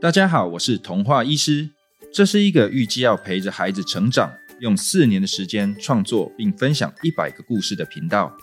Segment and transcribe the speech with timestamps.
[0.00, 1.68] 大家好，我是童话医师。
[2.10, 8.34] 这是一个预计要陪着孩子成长，用四年的时间创作并分享一百个故事的频道。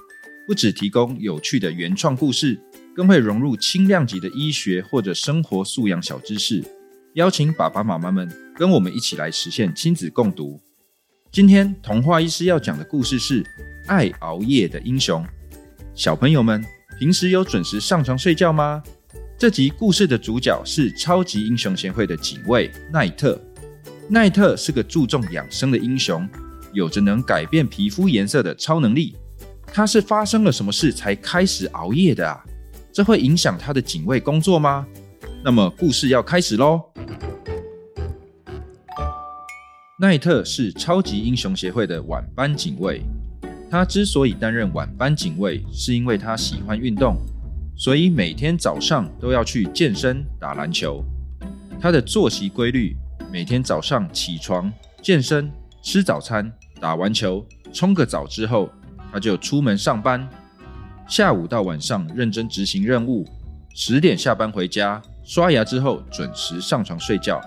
[0.46, 2.62] 不只提供有趣的原创故事，
[2.96, 6.64] 更会融入轻量级的医学或者生活素养小知识，
[7.16, 10.62] 邀请爸爸妈妈们跟我们一起来实现亲子共读。
[11.32, 13.44] 今天童话医师要讲的故事是
[13.88, 15.24] 《爱熬夜的英雄》。
[15.96, 16.64] 小朋友们，
[17.00, 18.84] 平时有准时上床睡觉吗？
[19.40, 23.40] 这集故事的主角是超级英雄协会的警卫奈特。
[24.10, 26.28] 奈特是个注重养生的英雄，
[26.74, 29.16] 有着能改变皮肤颜色的超能力。
[29.68, 32.44] 他是发生了什么事才开始熬夜的啊？
[32.92, 34.88] 这会影响他的警卫工作吗？
[35.44, 36.82] 那么故事要开始喽。
[40.00, 43.04] 奈特是超级英雄协会的晚班警卫。
[43.70, 47.18] 他之所以担任晚班警卫，是因为他喜欢运动。
[47.78, 51.06] 所以每天早上都要去健身、打篮球。
[51.80, 52.98] 他的作息规律：
[53.32, 55.52] 每天早上起床、健身、
[55.84, 58.68] 吃早餐、打完球、冲个澡之后，
[59.14, 60.28] 他就出门上班。
[61.08, 63.24] 下午到晚上认真执行任务，
[63.76, 67.40] 十点下班回家，刷牙之后准时上床睡觉。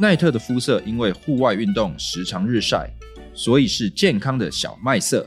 [0.00, 2.90] 奈特的肤色因为户外运动时常日晒，
[3.32, 5.24] 所以是健康的小麦色。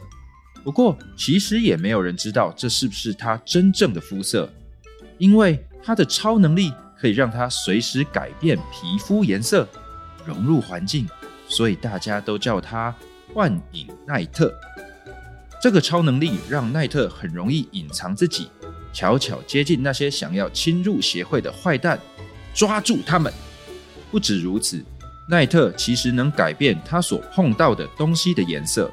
[0.64, 4.52] 不过，其实也没有人知道这是不是他真正的肤色，
[5.18, 9.68] 因为他的超能力可以让他随时改变皮肤颜色，
[10.26, 11.08] 融入环境，
[11.48, 12.94] 所以大家都叫他
[13.34, 14.54] 幻影奈特。
[15.62, 18.50] 这个超能力让奈特很容易隐藏自己，
[18.94, 22.00] 悄悄接近那些想要侵入协会的坏蛋，
[22.54, 23.34] 抓住他们。
[24.12, 24.84] 不止如此，
[25.30, 28.92] 奈特其实能改变他所碰到的东西的颜色。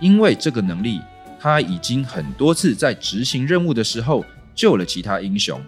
[0.00, 1.00] 因为这个能力，
[1.38, 5.60] 他已经很多次在执行任务的时候救了其他英雄。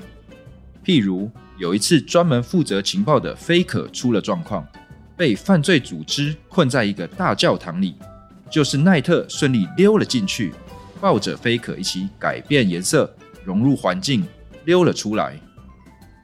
[0.85, 4.67] 譬如有一次，专门负责情报的菲可出了状况，
[5.17, 7.95] 被犯罪组织困在一个大教堂里，
[8.51, 10.53] 就是奈特顺利溜了进去，
[11.01, 13.13] 抱着菲可一起改变颜色，
[13.45, 14.25] 融入环境，
[14.65, 15.39] 溜了出来。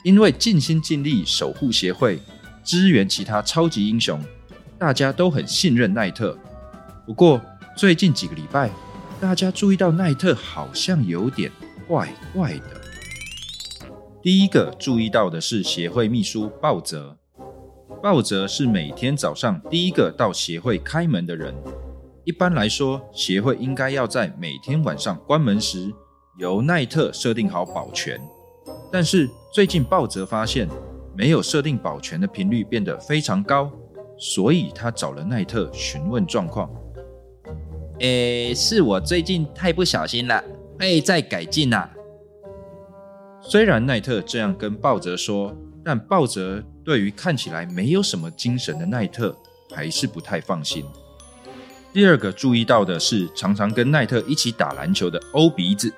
[0.05, 2.21] 因为尽心尽力守护协会，
[2.62, 4.21] 支援其他超级英雄，
[4.78, 6.39] 大家都很信任奈特。
[7.07, 7.41] 不过，
[7.77, 8.71] 最近几个礼拜，
[9.21, 11.51] 大家注意到奈特好像有点
[11.89, 12.81] 怪怪的。
[14.23, 17.19] 第一个注意到的是协会秘书鲍泽。
[18.01, 21.53] 鲍泽是每天早上第一个到协会开门的人。
[22.23, 25.93] 一般来说，协会应该要在每天晚上关门时
[26.39, 28.21] 由奈特设定好保全。
[28.93, 30.69] 但是最近鲍泽发现
[31.17, 33.69] 没有设定保全的频率变得非常高，
[34.17, 36.71] 所以他找了奈特询问状况。
[38.00, 40.43] 诶，是我最近太不小心了，
[40.78, 41.88] 会再改进呐。
[43.41, 49.37] 虽然奈特这样跟鲍泽说，但鲍泽对于看起来没有什么精神的奈特
[49.75, 50.84] 还是不太放心。
[51.93, 55.93] 第二个注意到的是，常常跟奈特一起打篮球的欧鼻子。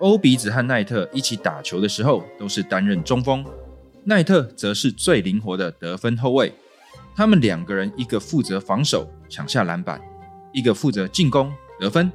[0.00, 3.42] 欧鼻子和奈特一起打球的时候，都是担任中锋，
[4.04, 6.52] 奈特则是最灵活的得分后卫。
[7.16, 9.98] 他们两个人，一个负责防守，抢下篮板。
[10.54, 12.10] 一个负责进攻得分，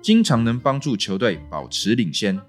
[0.00, 2.40] 经常能帮助球队保持领先。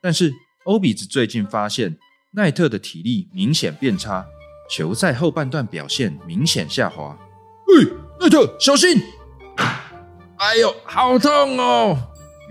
[0.00, 0.32] 但是
[0.64, 1.96] 欧比子最近发现
[2.32, 4.24] 奈特的体力明显变差，
[4.70, 7.18] 球赛后半段表现明显下滑。
[7.66, 7.90] 嘿，
[8.20, 9.00] 奈特，小心！
[10.36, 11.96] 哎呦，好痛哦！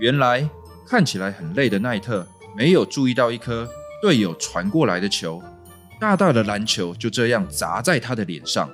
[0.00, 0.48] 原来
[0.88, 3.68] 看起来很累的奈特没有注意到一颗
[4.02, 5.40] 队友传过来的球，
[6.00, 8.68] 大大的篮球就这样砸在他的脸上。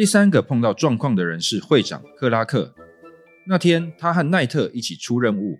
[0.00, 2.74] 第三个碰到状况的人是会长克拉克。
[3.46, 5.58] 那天，他和奈特一起出任务，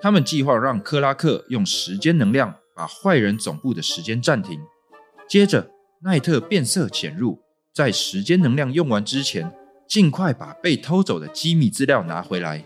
[0.00, 4.60] 他们计划让克拉克用时间能量把坏人总部的时间暂停。
[5.28, 5.68] 接着，
[6.04, 7.40] 奈特变色潜入，
[7.74, 9.52] 在时间能量用完之前，
[9.88, 12.62] 尽快把被偷走的机密资料拿回来。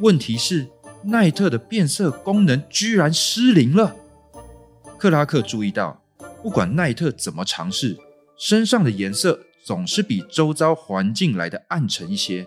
[0.00, 0.68] 问题是，
[1.04, 3.96] 奈特的变色功能居然失灵了。
[4.98, 6.04] 克拉克注意到，
[6.42, 7.96] 不管奈特怎么尝试，
[8.36, 9.46] 身上的颜色。
[9.68, 12.46] 总是比周遭环境来的暗沉一些，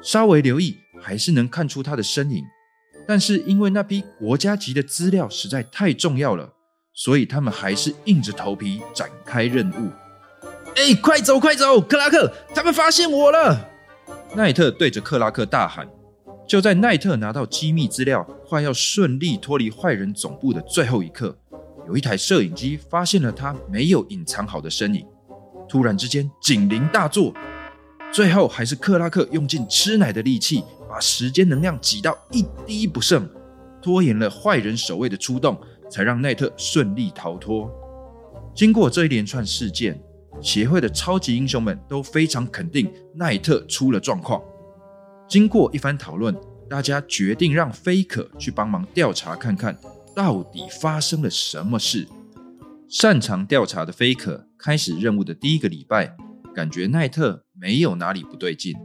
[0.00, 2.44] 稍微留意还是能看出他的身影。
[3.04, 6.52] 但是因为那批国家级的资料实在太重要了，
[6.94, 9.90] 所以他们还是硬着头皮展开任务。
[10.76, 13.68] 哎，快走快走，克拉克，他们发现我了！
[14.36, 15.88] 奈特对着克拉克大喊。
[16.46, 21.36] 就在奈特拿到机密资料，快要顺利脱离坏人总部的最后一刻，
[21.88, 25.04] 有一台摄影机发现了他没有隐藏好的身影。
[25.72, 27.32] 突然之间，警铃大作，
[28.12, 33.26] 最后还是克拉克用尽吃奶的力气，把时间能量挤到一滴不剩，
[33.80, 35.58] 拖延了坏人守卫的出动，
[35.90, 37.70] 才让奈特顺利逃脱。
[38.54, 39.98] 经过这一连串事件，
[40.42, 44.42] 协会的超级英雄们都非常肯定奈特出了状况。
[45.26, 49.74] 经过一番讨论，大家决定让菲可去帮忙调查看看，
[50.14, 52.06] 到底发生了什么事。
[52.90, 56.16] 擅长调查的菲可开始任务的第一个礼拜，
[56.54, 58.76] 感觉奈特没有哪里不对劲。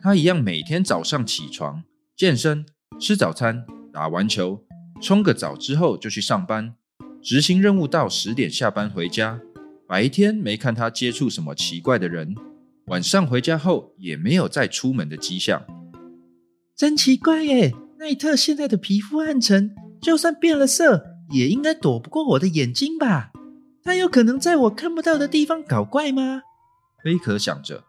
[0.00, 1.84] 他一样每天早上起床、
[2.16, 2.66] 健身、
[2.98, 4.64] 吃早餐、打完球、
[5.00, 6.74] 冲个澡之后就去上班，
[7.22, 9.40] 执行任务到十点下班回家。
[9.86, 12.34] 白天没看他接触什么奇怪的人，
[12.86, 15.62] 晚上回家后也没有再出门的迹象。
[16.74, 17.72] 真奇怪耶！
[18.00, 23.30] 奈特现在的皮肤暗沉，就算变了色，也应该躲不过我的眼睛吧？
[23.84, 26.42] 他有可能在我看不到的地方搞怪吗？
[27.02, 27.84] 贝可想着。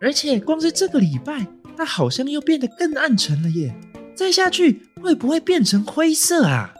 [0.00, 1.46] 而且光是这个礼拜，
[1.76, 3.74] 他好像又变得更暗沉了耶！
[4.14, 6.74] 再下去会不会变成灰色啊？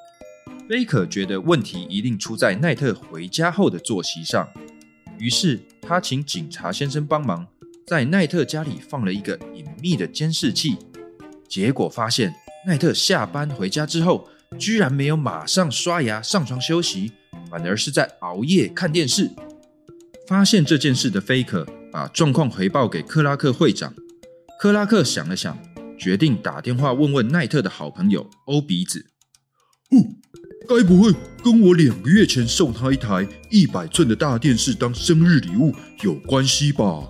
[0.69, 4.47] 贝可觉得问题一定出在奈特回家后的作息上，
[5.19, 7.47] 于是他请警察先生帮忙，
[7.87, 10.76] 在奈特家里放了一个隐秘的监视器。
[11.49, 12.35] 结果发现，
[12.67, 14.29] 奈特下班回家之后，
[14.59, 17.12] 居然没有马上刷牙上床休息。
[17.50, 19.31] 反而是在熬夜看电视。
[20.27, 23.95] 发现这件事的菲可把状况回报给克拉克会长。
[24.61, 25.59] 克拉克想了想，
[25.99, 29.06] 决定打电话问问奈特的好朋友欧鼻子。
[29.91, 30.05] 哦，
[30.69, 31.12] 该不会
[31.43, 35.73] 跟我两个月前送他一台一百寸的大电视当生日礼物
[36.03, 37.09] 有关系吧？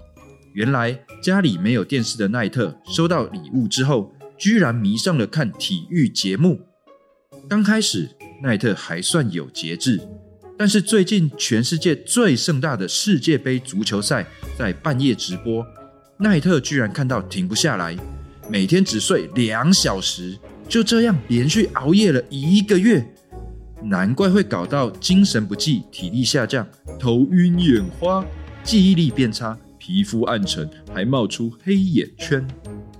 [0.55, 6.61] 原来家里没有电视的奈特收到礼物之后，居然迷上了看体育节目。
[7.49, 8.11] 刚开始
[8.43, 10.01] 奈特还算有节制。
[10.59, 14.27] 但是最近，全世界最盛大的世界杯足球赛
[14.59, 15.65] 在半夜直播，
[16.17, 17.97] 奈特居然看到停不下来，
[18.51, 20.37] 每天只睡两小时，
[20.69, 23.09] 就这样连续熬夜了一个月，
[23.85, 26.67] 难怪会搞到精神不济、体力下降、
[26.99, 28.27] 头晕眼花、
[28.65, 32.45] 记忆力变差、皮肤暗沉，还冒出黑眼圈。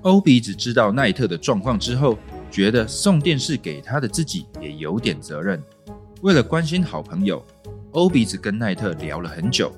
[0.03, 2.17] 欧比只知道奈特的状况之后，
[2.53, 5.61] 觉得送电视给他的自己也有点责任。
[6.23, 7.45] 为了关心好朋友，
[7.93, 9.73] 欧鼻子跟奈特聊了很久，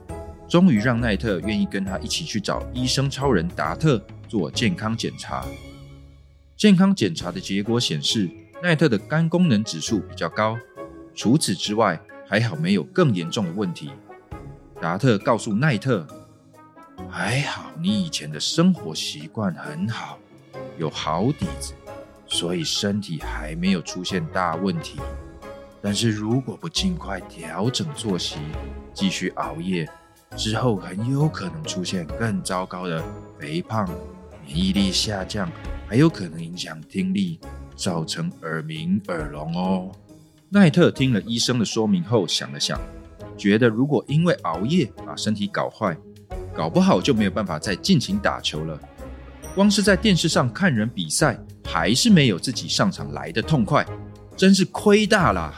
[0.48, 5.44] 终于让奈特愿意跟他一起去找医生超人达特做健康检查。
[6.56, 8.30] 健康检查的结果显示，
[8.62, 10.56] 奈特的肝功能指数比较高，
[11.14, 13.90] 除此之外还好没有更严重的问题。
[14.80, 16.06] 达特告诉奈特
[17.10, 20.18] ：“还好你以前的生活习惯很好，
[20.78, 21.74] 有好底子，
[22.26, 24.98] 所以身体还没有出现大问题。”
[25.82, 28.36] 但是如果不尽快调整作息，
[28.92, 29.88] 继续熬夜，
[30.36, 33.02] 之后很有可能出现更糟糕的
[33.38, 33.88] 肥胖、
[34.44, 35.50] 免疫力下降，
[35.88, 37.40] 还有可能影响听力，
[37.74, 39.90] 造成耳鸣、耳聋哦。
[40.50, 42.78] 奈特听了医生的说明后，想了想，
[43.38, 45.96] 觉得如果因为熬夜把身体搞坏，
[46.54, 48.78] 搞不好就没有办法再尽情打球了。
[49.54, 53.86] 光是在电视上看人比赛，还是没有自己上场来的痛快，
[54.40, 55.52] 真是亏大了。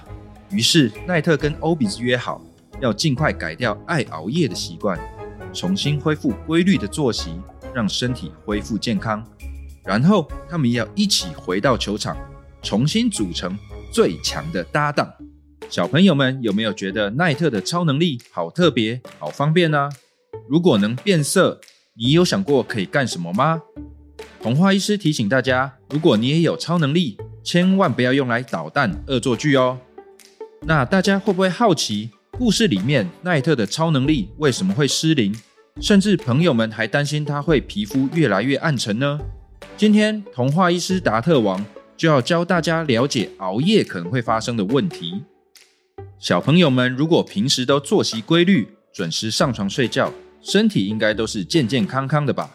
[0.50, 2.42] 于是奈特跟欧比斯约好，
[2.80, 4.98] 要尽快改掉爱熬夜的习惯，
[5.52, 7.30] 重新恢复规律的作息，
[7.72, 9.24] 让身体恢复健康。
[9.84, 12.16] 然后他们要一起回到球场，
[12.60, 13.56] 重新组成
[13.92, 15.08] 最强的搭档。
[15.70, 19.88] 小朋友们有没有觉得奈特的超能力好特别、好方便呢？
[20.48, 21.60] 如果能变色，
[21.94, 23.62] 你有想过可以干什么吗？
[24.42, 29.78] 童话医师提醒大家：如果你也有超能力，千万不要用来捣蛋、恶作剧哦。
[30.62, 35.34] 那大家会不会好奇，故事里面奈特的超能力为什么会失灵？
[35.80, 39.18] 甚至朋友们还担心他会皮肤越来越暗沉呢？
[39.76, 41.64] 今天童话医师达特王
[41.96, 45.22] 就要教大家了解熬夜可能会发生的问题。
[46.18, 52.54] 小朋友们如果平时都作息规律，准时上床睡觉，身体应该都是健健康康的吧？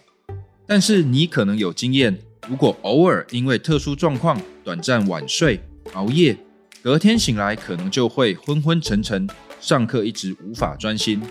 [0.65, 5.59] 但是你可能有经验，如果偶尔因为特殊状况短暂晚睡、
[5.93, 6.37] 熬夜。
[6.83, 9.27] 隔天醒来可能就会昏昏沉沉，
[9.59, 11.21] 上课一直无法专心。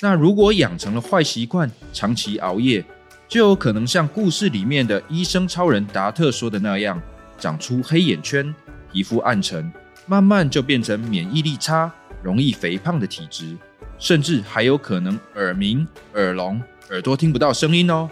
[0.00, 2.84] 那如果养成了坏习惯，长期熬夜，
[3.28, 7.00] 就有可能像故事里面的医生超人达特说的那样，
[7.38, 8.52] 长出黑眼圈、
[8.92, 9.70] 皮肤暗沉，
[10.06, 13.56] 慢慢就变成免疫力差、容易肥胖的体质，
[14.00, 18.10] 甚至还有可能耳鸣、耳聋、耳朵听不到声音哦。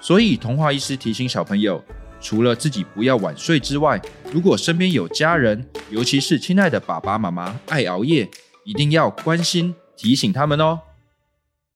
[0.00, 1.82] 所以童话医师提醒小朋友。
[2.22, 3.98] 除了自己不要晚睡之外，
[4.30, 8.28] 如果身边有家人，尤其是亲爱的爸爸妈妈爱熬夜，
[8.62, 10.78] 一定要关心提醒他们哦。